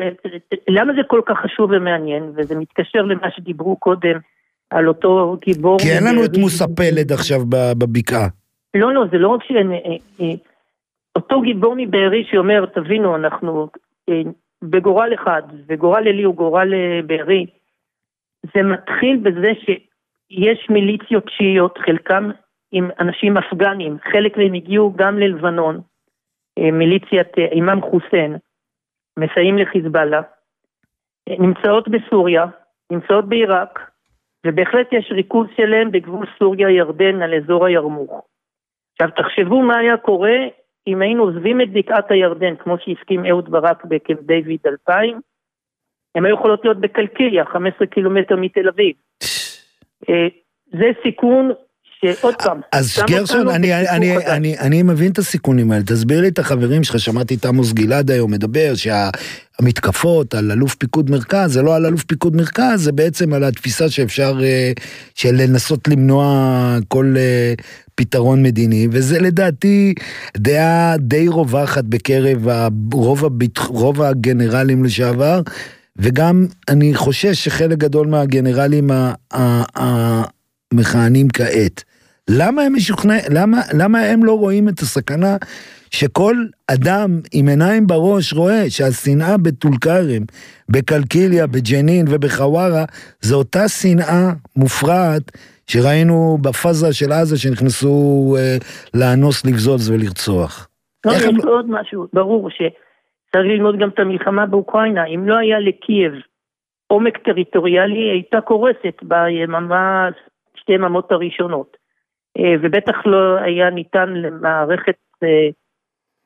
למה 0.68 0.92
זה 0.92 1.00
כל 1.06 1.20
כך 1.26 1.36
חשוב 1.44 1.70
ומעניין? 1.70 2.32
וזה 2.36 2.54
מתקשר 2.54 3.02
למה 3.02 3.30
שדיברו 3.36 3.76
קודם 3.76 4.18
על 4.70 4.88
אותו 4.88 5.36
גיבור... 5.46 5.78
כי 5.78 5.90
אין 5.92 6.04
לנו 6.04 6.24
את 6.24 6.36
מוסא 6.36 6.64
פלד 6.76 7.12
עכשיו 7.12 7.40
בבקעה. 7.78 8.28
לא, 8.74 8.94
לא, 8.94 9.04
זה 9.12 9.18
לא 9.18 9.28
רק 9.28 9.42
ש... 9.42 9.50
אה, 9.50 9.96
אה, 10.20 10.34
אותו 11.16 11.40
גיבור 11.40 11.74
מבארי 11.76 12.24
שאומר, 12.30 12.66
תבינו, 12.66 13.16
אנחנו 13.16 13.68
אה, 14.08 14.22
בגורל 14.62 15.14
אחד, 15.14 15.42
וגורל 15.68 16.08
אלי 16.08 16.22
הוא 16.22 16.34
גורל 16.34 16.72
בארי, 17.06 17.46
זה 18.54 18.62
מתחיל 18.62 19.16
בזה 19.16 19.52
ש... 19.60 19.70
יש 20.30 20.66
מיליציות 20.70 21.24
שיעיות, 21.28 21.78
חלקם 21.78 22.30
עם 22.72 22.90
אנשים 23.00 23.36
אפגנים, 23.36 23.96
חלק 24.12 24.36
מהם 24.36 24.54
הגיעו 24.54 24.92
גם 24.96 25.18
ללבנון, 25.18 25.80
אה, 26.58 26.70
מיליציית 26.70 27.38
אה, 27.38 27.44
אימאם 27.44 27.80
חוסיין, 27.82 28.36
מסייעים 29.18 29.58
לחיזבאללה, 29.58 30.20
אה, 31.28 31.34
נמצאות 31.38 31.88
בסוריה, 31.88 32.44
נמצאות 32.92 33.28
בעיראק, 33.28 33.90
ובהחלט 34.46 34.92
יש 34.92 35.12
ריכוז 35.12 35.46
שלהם 35.56 35.90
בגבול 35.90 36.26
סוריה-ירדן 36.38 37.22
על 37.22 37.34
אזור 37.34 37.66
הירמוך. 37.66 38.26
עכשיו 38.92 39.16
תחשבו 39.16 39.62
מה 39.62 39.78
היה 39.78 39.96
קורה 39.96 40.38
אם 40.86 41.02
היינו 41.02 41.22
עוזבים 41.22 41.60
את 41.60 41.72
בקעת 41.72 42.10
הירדן, 42.10 42.56
כמו 42.56 42.78
שהסכים 42.78 43.26
אהוד 43.26 43.50
ברק 43.50 43.84
בקמפ 43.84 44.20
דיוויד 44.20 44.60
2000, 44.66 45.20
הם 46.14 46.24
היו 46.24 46.34
יכולות 46.34 46.64
להיות 46.64 46.80
בקלקיליה, 46.80 47.44
15 47.44 47.86
קילומטר 47.86 48.36
מתל 48.36 48.68
אביב. 48.68 48.96
אה, 50.08 50.14
זה 50.72 50.86
סיכון 51.02 51.52
שעוד 52.00 52.34
פעם, 52.34 52.60
אז 52.72 52.98
גרשון, 53.06 53.48
אני, 53.48 53.88
אני, 53.88 54.16
אני, 54.16 54.58
אני 54.58 54.82
מבין 54.82 55.12
את 55.12 55.18
הסיכונים 55.18 55.72
האלה, 55.72 55.82
תסביר 55.84 56.20
לי 56.20 56.28
את 56.28 56.38
החברים 56.38 56.84
שלך, 56.84 56.98
שמעתי 56.98 57.34
את 57.34 57.44
עמוס 57.44 57.72
גלעד 57.72 58.10
היום 58.10 58.30
מדבר, 58.30 58.72
שהמתקפות 58.74 60.34
על 60.34 60.52
אלוף 60.52 60.74
פיקוד 60.74 61.10
מרכז, 61.10 61.52
זה 61.52 61.62
לא 61.62 61.76
על 61.76 61.86
אלוף 61.86 62.04
פיקוד 62.04 62.36
מרכז, 62.36 62.84
זה 62.84 62.92
בעצם 62.92 63.32
על 63.32 63.44
התפיסה 63.44 63.90
שאפשר, 63.90 64.38
אה, 64.42 64.72
של 65.14 65.34
לנסות 65.34 65.88
למנוע 65.88 66.78
כל 66.88 67.14
אה, 67.18 67.54
פתרון 67.94 68.42
מדיני, 68.42 68.88
וזה 68.90 69.20
לדעתי 69.20 69.94
דעה 70.36 70.96
די 70.98 71.28
רווחת 71.28 71.84
בקרב 71.84 72.48
רוב, 72.92 73.24
הביט, 73.24 73.58
רוב 73.58 74.02
הגנרלים 74.02 74.84
לשעבר. 74.84 75.40
וגם 75.98 76.46
אני 76.70 76.94
חושש 76.94 77.44
שחלק 77.44 77.78
גדול 77.78 78.06
מהגנרלים 78.06 78.90
המכהנים 80.72 81.28
כעת, 81.28 81.84
למה 82.30 82.62
הם 82.62 82.74
משוכנעים, 82.74 83.22
למה, 83.30 83.60
למה 83.72 84.00
הם 84.00 84.24
לא 84.24 84.32
רואים 84.32 84.68
את 84.68 84.78
הסכנה 84.78 85.36
שכל 85.90 86.36
אדם 86.66 87.20
עם 87.32 87.48
עיניים 87.48 87.86
בראש 87.86 88.32
רואה 88.32 88.70
שהשנאה 88.70 89.36
בטול 89.36 89.72
כרם, 89.80 90.22
בקלקיליה, 90.68 91.46
בג'נין 91.46 92.06
ובחווארה, 92.08 92.84
זו 93.20 93.36
אותה 93.36 93.68
שנאה 93.68 94.32
מופרעת 94.56 95.22
שראינו 95.66 96.38
בפאזה 96.40 96.92
של 96.92 97.12
עזה 97.12 97.38
שנכנסו 97.38 98.36
אה, 98.38 98.56
לאנוס, 98.94 99.46
לבזוז 99.46 99.90
ולרצוח. 99.90 100.68
לא, 101.06 101.12
יש 101.12 101.22
לא... 101.22 101.50
עוד 101.50 101.66
משהו, 101.68 102.06
ברור 102.12 102.50
ש... 102.50 102.62
צריך 103.32 103.46
ללמוד 103.46 103.78
גם 103.78 103.88
את 103.88 103.98
המלחמה 103.98 104.46
באוקראינה. 104.46 105.04
אם 105.04 105.28
לא 105.28 105.36
היה 105.36 105.58
לקייב 105.58 106.12
עומק 106.86 107.18
טריטוריאלי, 107.18 107.98
היא 107.98 108.10
הייתה 108.10 108.40
קורסת 108.40 109.02
ביממה, 109.02 110.08
שתי 110.54 110.72
יממות 110.72 111.12
הראשונות. 111.12 111.76
אה, 112.38 112.54
ובטח 112.62 113.06
לא 113.06 113.36
היה 113.36 113.70
ניתן 113.70 114.12
למערכת 114.12 114.96
אה, 115.22 115.48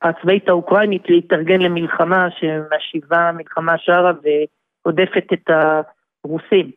הצבאית 0.01 0.49
האוקראינית 0.49 1.09
להתארגן 1.09 1.61
למלחמה 1.61 2.27
שמשיבה 2.31 3.31
מלחמה 3.31 3.77
שערה 3.77 4.11
ועודפת 4.85 5.25
את 5.33 5.49
הרוסים. 5.49 6.71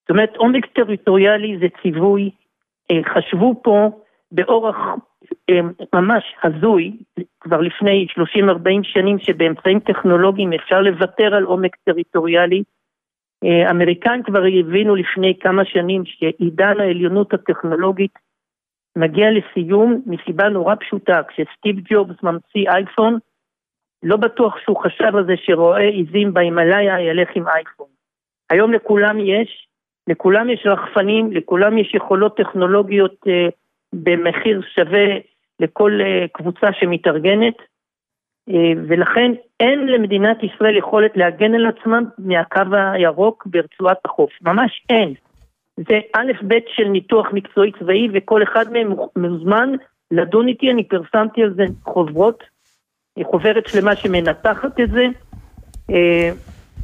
זאת 0.00 0.10
אומרת, 0.10 0.36
עומק 0.36 0.66
טריטוריאלי 0.66 1.58
זה 1.58 1.66
ציווי. 1.82 2.30
אה, 2.90 3.00
חשבו 3.14 3.60
פה 3.62 3.90
באורח 4.32 4.76
ממש 5.94 6.24
הזוי, 6.42 6.96
כבר 7.40 7.60
לפני 7.60 8.06
30-40 8.10 8.20
שנים, 8.82 9.18
שבאמצעים 9.18 9.80
טכנולוגיים 9.80 10.52
אפשר 10.52 10.80
לוותר 10.80 11.34
על 11.34 11.44
עומק 11.44 11.76
טריטוריאלי. 11.84 12.62
אה, 13.44 13.70
אמריקאים 13.70 14.22
כבר 14.22 14.42
הבינו 14.60 14.94
לפני 14.96 15.38
כמה 15.40 15.64
שנים 15.64 16.02
שעידן 16.04 16.80
העליונות 16.80 17.34
הטכנולוגית 17.34 18.12
מגיע 18.96 19.26
לסיום 19.30 20.02
מסיבה 20.06 20.48
נורא 20.48 20.74
פשוטה, 20.74 21.22
כשסטיב 21.28 21.76
ג'ובס 21.90 22.22
ממציא 22.22 22.70
אייפון, 22.70 23.18
לא 24.02 24.16
בטוח 24.16 24.58
שהוא 24.58 24.82
חשב 24.82 25.16
על 25.16 25.26
זה 25.26 25.34
שרואה 25.36 25.88
עיזים 25.88 26.34
בהימאליה 26.34 27.00
ילך 27.00 27.28
עם 27.34 27.48
אייפון. 27.48 27.86
היום 28.50 28.72
לכולם 28.72 29.20
יש, 29.20 29.68
לכולם 30.08 30.50
יש 30.50 30.66
רחפנים, 30.66 31.32
לכולם 31.32 31.78
יש 31.78 31.94
יכולות 31.94 32.36
טכנולוגיות 32.36 33.16
אה, 33.26 33.48
במחיר 33.92 34.60
שווה 34.74 35.06
לכל 35.60 36.00
אה, 36.00 36.26
קבוצה 36.32 36.66
שמתארגנת, 36.72 37.56
אה, 38.48 38.72
ולכן 38.88 39.32
אין 39.60 39.86
למדינת 39.86 40.38
ישראל 40.42 40.76
יכולת 40.76 41.16
להגן 41.16 41.54
על 41.54 41.66
עצמם 41.66 42.04
מהקו 42.18 42.76
הירוק 42.92 43.46
ברצועת 43.46 43.98
החוף, 44.04 44.30
ממש 44.42 44.82
אין. 44.90 45.14
זה 45.76 46.00
א' 46.16 46.32
ב' 46.48 46.58
של 46.76 46.88
ניתוח 46.88 47.26
מקצועי 47.32 47.72
צבאי 47.78 48.08
וכל 48.12 48.42
אחד 48.42 48.72
מהם 48.72 48.92
מוזמן 49.16 49.72
לדון 50.10 50.48
איתי, 50.48 50.70
אני 50.70 50.84
פרסמתי 50.84 51.42
על 51.42 51.54
זה 51.54 51.64
חוברות, 51.84 52.44
חוברת 53.22 53.66
שלמה 53.66 53.96
שמנתחת 53.96 54.80
את 54.80 54.90
זה, 54.90 55.06
אה, 55.90 56.30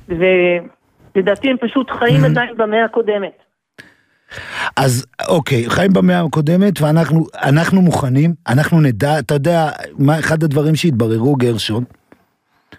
ולדעתי 0.09 1.51
הם 1.51 1.57
פשוט 1.57 1.91
חיים 1.91 2.25
עדיין 2.25 2.57
במאה 2.57 2.85
הקודמת. 2.85 3.44
אז 4.77 5.07
אוקיי, 5.29 5.71
חיים 5.71 5.93
במאה 5.93 6.21
הקודמת 6.21 6.81
ואנחנו 6.81 7.27
אנחנו 7.43 7.83
מוכנים, 7.83 8.35
אנחנו 8.49 8.81
נדע, 8.81 9.19
אתה 9.19 9.35
יודע, 9.35 9.71
מה 9.99 10.19
אחד 10.19 10.45
הדברים 10.45 10.77
שהתבררו 10.77 11.37
גרשון, 11.37 11.85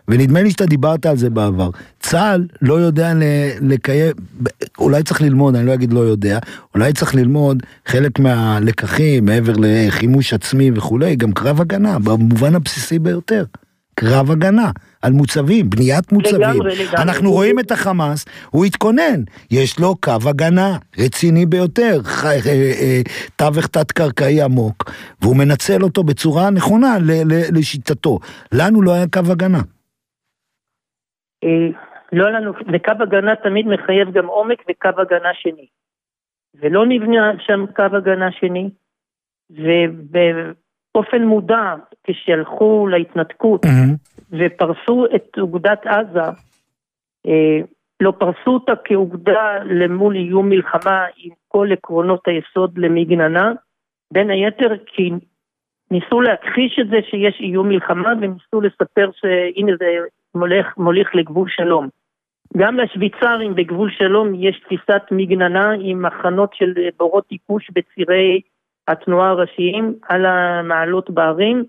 ונדמה 0.07 0.43
לי 0.43 0.51
שאתה 0.51 0.65
דיברת 0.65 1.05
על 1.05 1.17
זה 1.17 1.29
בעבר, 1.29 1.69
צה"ל 1.99 2.47
לא 2.61 2.73
יודע 2.73 3.13
לקיים, 3.61 4.11
אולי 4.77 5.03
צריך 5.03 5.21
ללמוד, 5.21 5.55
אני 5.55 5.65
לא 5.65 5.73
אגיד 5.73 5.93
לא 5.93 5.99
יודע, 5.99 6.39
אולי 6.75 6.93
צריך 6.93 7.15
ללמוד 7.15 7.63
חלק 7.85 8.19
מהלקחים 8.19 9.25
מעבר 9.25 9.53
לחימוש 9.57 10.33
עצמי 10.33 10.71
וכולי, 10.75 11.15
גם 11.15 11.31
קרב 11.31 11.61
הגנה, 11.61 11.99
במובן 11.99 12.55
הבסיסי 12.55 12.99
ביותר. 12.99 13.45
קרב 13.95 14.31
הגנה, 14.31 14.71
על 15.05 15.11
מוצבים, 15.11 15.69
בניית 15.69 16.11
מוצבים. 16.11 16.41
לגמרי, 16.41 16.73
לגמרי. 16.75 17.03
אנחנו 17.03 17.31
רואים 17.31 17.59
את 17.59 17.71
החמאס, 17.71 18.25
הוא 18.51 18.65
התכונן, 18.65 19.19
יש 19.51 19.79
לו 19.79 19.95
קו 19.95 20.29
הגנה 20.29 20.77
רציני 20.99 21.45
ביותר, 21.45 21.99
אה, 22.25 22.31
אה, 22.31 23.01
תווך 23.35 23.67
תת-קרקעי 23.67 24.41
עמוק, 24.41 24.91
והוא 25.21 25.35
מנצל 25.37 25.83
אותו 25.83 26.03
בצורה 26.03 26.49
נכונה 26.49 26.97
לשיטתו. 27.53 28.19
לנו 28.53 28.81
לא 28.81 28.91
היה 28.93 29.05
קו 29.13 29.31
הגנה. 29.31 29.61
אה, 31.43 31.67
לא 32.13 32.31
לנו, 32.31 32.51
וקו 32.73 33.03
הגנה 33.03 33.35
תמיד 33.43 33.67
מחייב 33.67 34.11
גם 34.11 34.25
עומק 34.25 34.59
וקו 34.69 35.01
הגנה 35.01 35.29
שני. 35.33 35.67
ולא 36.61 36.85
נבנה 36.85 37.31
שם 37.39 37.65
קו 37.75 37.97
הגנה 37.97 38.31
שני, 38.31 38.69
ובאופן 39.49 41.23
מודע, 41.23 41.75
כשהלכו 42.03 42.87
להתנתקות 42.87 43.65
ופרסו 44.31 45.05
את 45.15 45.37
אוגדת 45.37 45.87
עזה, 45.87 46.29
אה, 47.27 47.59
לא 47.99 48.13
פרסו 48.19 48.51
אותה 48.51 48.75
כאוגדה 48.83 49.63
למול 49.63 50.15
איום 50.15 50.49
מלחמה 50.49 51.05
עם 51.17 51.31
כל 51.47 51.67
עקרונות 51.71 52.27
היסוד 52.27 52.77
למגננה, 52.77 53.51
בין 54.13 54.29
היתר 54.29 54.77
כי 54.85 55.11
ניסו 55.91 56.21
להכחיש 56.21 56.79
את 56.79 56.87
זה 56.87 56.97
שיש 57.09 57.39
איום 57.39 57.69
מלחמה 57.69 58.13
וניסו 58.21 58.61
לספר 58.61 59.09
שהנה 59.13 59.71
זה 59.79 59.85
מוליך, 60.35 60.77
מוליך 60.77 61.15
לגבול 61.15 61.49
שלום. 61.49 61.87
גם 62.57 62.77
לשוויצרים 62.77 63.55
בגבול 63.55 63.91
שלום 63.91 64.35
יש 64.35 64.59
תפיסת 64.59 65.01
מגננה 65.11 65.71
עם 65.79 66.01
מחנות 66.01 66.53
של 66.53 66.73
בורות 66.97 67.25
עיקוש 67.29 67.69
בצירי 67.73 68.41
התנועה 68.87 69.29
הראשיים 69.29 69.93
על 70.09 70.25
המעלות 70.25 71.09
בערים 71.09 71.63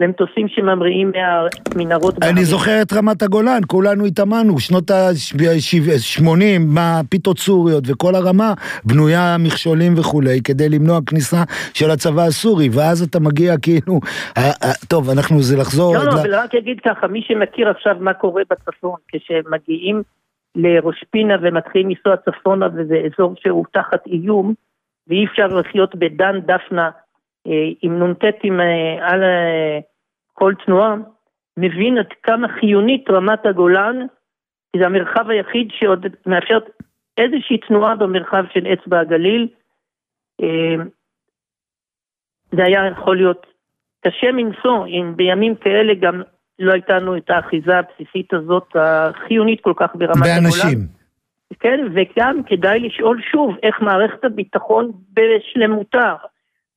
ומטוסים 0.00 0.48
שממריאים 0.48 1.12
מהמנהרות. 1.14 2.14
אני 2.22 2.44
זוכר 2.44 2.82
את 2.82 2.92
רמת 2.92 3.22
הגולן, 3.22 3.60
כולנו 3.66 4.04
התאמנו, 4.04 4.58
שנות 4.58 4.90
ה-80, 4.90 6.58
מה 6.58 7.00
פיתות 7.10 7.38
סוריות 7.38 7.84
וכל 7.86 8.14
הרמה 8.14 8.54
בנויה 8.84 9.36
מכשולים 9.38 9.92
וכולי, 9.98 10.40
כדי 10.44 10.68
למנוע 10.68 10.98
כניסה 11.06 11.42
של 11.74 11.90
הצבא 11.90 12.22
הסורי, 12.22 12.68
ואז 12.72 13.02
אתה 13.02 13.20
מגיע 13.20 13.54
כאילו, 13.62 14.00
אה, 14.36 14.42
אה, 14.62 14.72
טוב, 14.88 15.10
אנחנו 15.10 15.42
זה 15.42 15.56
לחזור... 15.56 15.94
לא, 15.94 16.04
לא, 16.04 16.12
אבל 16.12 16.34
רק 16.34 16.54
אגיד 16.54 16.80
ככה, 16.84 17.06
מי 17.06 17.22
שמכיר 17.22 17.68
עכשיו 17.68 17.96
מה 18.00 18.14
קורה 18.14 18.42
בצפון, 18.50 18.96
כשמגיעים 19.08 20.02
לראש 20.54 21.04
פינה 21.10 21.34
ומתחילים 21.42 21.88
לנסוע 21.88 22.16
צפונה 22.16 22.66
וזה 22.74 22.96
אזור 23.06 23.34
שהוא 23.42 23.64
תחת 23.72 24.06
איום, 24.06 24.54
ואי 25.08 25.24
אפשר 25.24 25.46
לחיות 25.46 25.94
בדן 25.94 26.40
דפנה 26.40 26.90
אה, 27.46 27.52
עם 27.82 28.02
נ"טים 28.02 28.60
על 29.00 29.20
כל 30.40 30.52
תנועה, 30.66 30.94
מבין 31.56 31.98
עד 31.98 32.12
כמה 32.22 32.48
חיונית 32.60 33.10
רמת 33.10 33.46
הגולן, 33.46 34.06
כי 34.72 34.78
זה 34.78 34.86
המרחב 34.86 35.30
היחיד 35.30 35.68
שעוד 35.78 36.06
מאפשר 36.26 36.58
איזושהי 37.18 37.58
תנועה 37.58 37.96
במרחב 37.96 38.44
של 38.52 38.66
אצבע 38.66 39.00
הגליל. 39.00 39.48
אה, 40.42 40.84
זה 42.52 42.64
היה 42.64 42.86
יכול 42.92 43.16
להיות 43.16 43.46
קשה 44.06 44.32
מנשוא 44.32 44.86
אם 44.86 45.12
בימים 45.16 45.54
כאלה 45.54 45.94
גם 45.94 46.22
לא 46.58 46.72
הייתה 46.72 46.98
לנו 46.98 47.16
את 47.16 47.30
האחיזה 47.30 47.78
הבסיסית 47.78 48.34
הזאת 48.34 48.68
החיונית 48.74 49.60
כל 49.60 49.74
כך 49.76 49.90
ברמת 49.94 50.16
הגולן. 50.16 50.42
באנשים. 50.42 50.78
כן, 51.60 51.80
וגם 51.94 52.42
כדאי 52.46 52.80
לשאול 52.80 53.22
שוב 53.32 53.56
איך 53.62 53.80
מערכת 53.80 54.24
הביטחון 54.24 54.92
בשלמותה, 55.12 56.14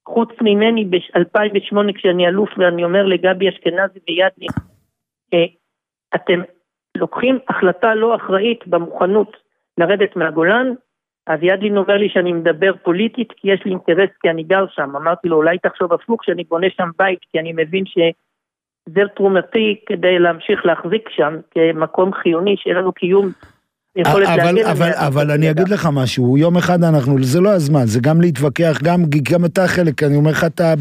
חוץ 0.06 0.30
ממני 0.42 0.86
ב-2008 0.86 1.94
כשאני 1.96 2.28
אלוף 2.28 2.50
ואני 2.58 2.84
אומר 2.84 3.06
לגבי 3.06 3.50
אשכנזי 3.50 4.00
וידני, 4.08 4.48
אה, 5.34 5.46
אתם 6.16 6.42
לוקחים 6.98 7.40
החלטה 7.50 7.96
לא 7.96 8.16
אחראית 8.16 8.68
במוכנות 8.68 9.38
לרדת 9.78 10.16
מהגולן, 10.16 10.74
אז 11.28 11.40
ידלין 11.42 11.78
אומר 11.78 11.98
לי 11.98 12.10
שאני 12.10 12.34
מדבר 12.34 12.74
פוליטית 12.84 13.32
כי 13.32 13.52
יש 13.52 13.62
לי 13.66 13.72
אינטרס 13.72 14.10
כי 14.22 14.30
אני 14.30 14.44
גר 14.44 14.66
שם. 14.70 14.96
אמרתי 14.96 15.28
לו 15.28 15.36
אולי 15.38 15.58
תחשוב 15.58 15.94
הפוך 15.94 16.24
שאני 16.24 16.44
בונה 16.44 16.68
שם 16.70 16.90
בית 17.00 17.20
כי 17.32 17.40
אני 17.40 17.54
מבין 17.56 17.84
שזה 17.86 19.08
תרומתי 19.16 19.80
כדי 19.86 20.20
להמשיך 20.20 20.66
להחזיק 20.66 21.10
שם 21.10 21.38
כמקום 21.52 22.14
חיוני 22.14 22.58
שיהיה 22.58 22.76
לנו 22.76 22.94
קיום. 22.94 23.26
יכולת 23.96 24.28
אבל, 24.28 24.52
להגן 24.52 24.66
אבל, 24.66 24.86
עליה. 24.86 25.08
אבל 25.08 25.32
אני 25.32 25.52
אגיד 25.52 25.70
לך 25.70 25.90
משהו, 25.94 26.38
יום 26.38 26.58
אחד 26.58 26.84
אנחנו, 26.84 27.24
זה 27.24 27.42
לא 27.42 27.50
הזמן, 27.50 27.86
זה 27.86 28.00
גם 28.04 28.22
להתווכח, 28.22 28.80
גם, 28.84 29.04
גם 29.32 29.46
אתה 29.46 29.68
חלק, 29.68 30.04
אני 30.04 30.16
אומר 30.16 30.32
לך 30.32 30.44
אתה 30.44 30.74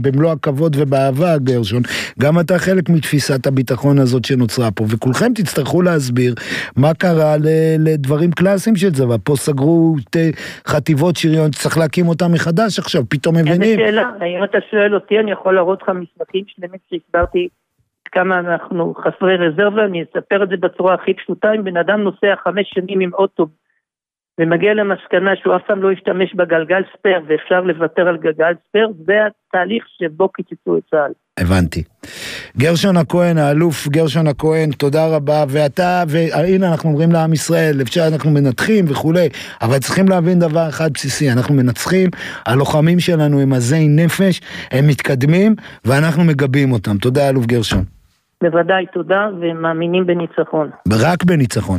במלוא 0.00 0.32
הכבוד 0.32 0.76
ובאהבה, 0.78 1.38
גרשון, 1.38 1.82
גם 2.20 2.40
אתה 2.40 2.58
חלק 2.58 2.88
מתפיסת 2.88 3.46
הביטחון 3.46 3.98
הזאת 3.98 4.24
שנוצרה 4.24 4.70
פה, 4.70 4.84
וכולכם 4.88 5.32
תצטרכו 5.34 5.82
להסביר 5.82 6.34
מה 6.76 6.94
קרה 6.94 7.36
ל- 7.36 7.76
לדברים 7.78 8.30
קלאסיים 8.30 8.76
של 8.76 8.92
צבא, 8.92 9.16
פה 9.24 9.36
סגרו 9.36 9.96
את 10.10 10.16
חטיבות 10.66 11.16
שריון, 11.16 11.50
צריך 11.50 11.78
להקים 11.78 12.08
אותם 12.08 12.32
מחדש 12.32 12.78
עכשיו, 12.78 13.02
פתאום 13.08 13.36
איזה 13.36 13.50
מבינים. 13.50 13.78
שאלה, 13.78 14.02
אם 14.38 14.44
אתה 14.44 14.58
שואל 14.70 14.94
אותי 14.94 15.18
אני 15.18 15.30
יכול 15.30 15.54
להראות 15.54 15.82
לך 15.82 15.88
מסמכים 15.88 16.44
שלמים 16.46 16.78
שהסברתי 16.90 17.48
כמה 18.12 18.38
אנחנו 18.38 18.94
חסרי 18.94 19.36
רזרבה, 19.36 19.84
אני 19.84 20.02
אספר 20.02 20.42
את 20.42 20.48
זה 20.48 20.56
בצורה 20.56 20.94
הכי 20.94 21.14
פשוטה, 21.14 21.52
אם 21.52 21.64
בן 21.64 21.76
אדם 21.76 22.00
נוסע 22.00 22.34
חמש 22.44 22.70
שנים 22.74 23.00
עם 23.00 23.14
אוטו 23.14 23.46
ומגיע 24.40 24.74
למסקנה 24.74 25.30
שהוא 25.36 25.56
אף 25.56 25.62
פעם 25.66 25.82
לא 25.82 25.92
ישתמש 25.92 26.34
בגלגל 26.34 26.82
spare 26.92 27.20
ואפשר 27.28 27.60
לוותר 27.60 28.08
על 28.08 28.16
גלגל 28.16 28.52
spare, 28.68 28.88
זה 29.06 29.12
התהליך 29.26 29.84
שבו 29.98 30.28
קיצצו 30.28 30.76
את 30.78 30.82
צה"ל. 30.90 31.12
הבנתי. 31.38 31.82
גרשון 32.56 32.96
הכהן, 32.96 33.38
האלוף 33.38 33.88
גרשון 33.88 34.26
הכהן, 34.26 34.70
תודה 34.70 35.16
רבה, 35.16 35.44
ואתה, 35.48 36.02
והנה 36.08 36.70
אנחנו 36.70 36.90
אומרים 36.90 37.12
לעם 37.12 37.32
ישראל, 37.32 37.82
אפשר, 37.82 38.00
אנחנו 38.12 38.30
מנתחים 38.30 38.84
וכולי, 38.88 39.28
אבל 39.62 39.78
צריכים 39.78 40.08
להבין 40.08 40.38
דבר 40.38 40.68
אחד 40.68 40.92
בסיסי, 40.94 41.32
אנחנו 41.32 41.54
מנצחים, 41.54 42.10
הלוחמים 42.46 43.00
שלנו 43.00 43.40
הם 43.40 43.52
עזי 43.52 43.88
נפש, 43.88 44.40
הם 44.70 44.86
מתקדמים, 44.86 45.54
ואנחנו 45.84 46.24
מגבים 46.24 46.72
אותם. 46.72 46.98
תודה, 46.98 47.28
אלוף 47.28 47.46
גרשון. 47.46 47.99
בוודאי 48.42 48.86
תודה 48.92 49.28
ומאמינים 49.40 50.06
בניצחון. 50.06 50.70
רק 50.92 51.24
בניצחון. 51.24 51.78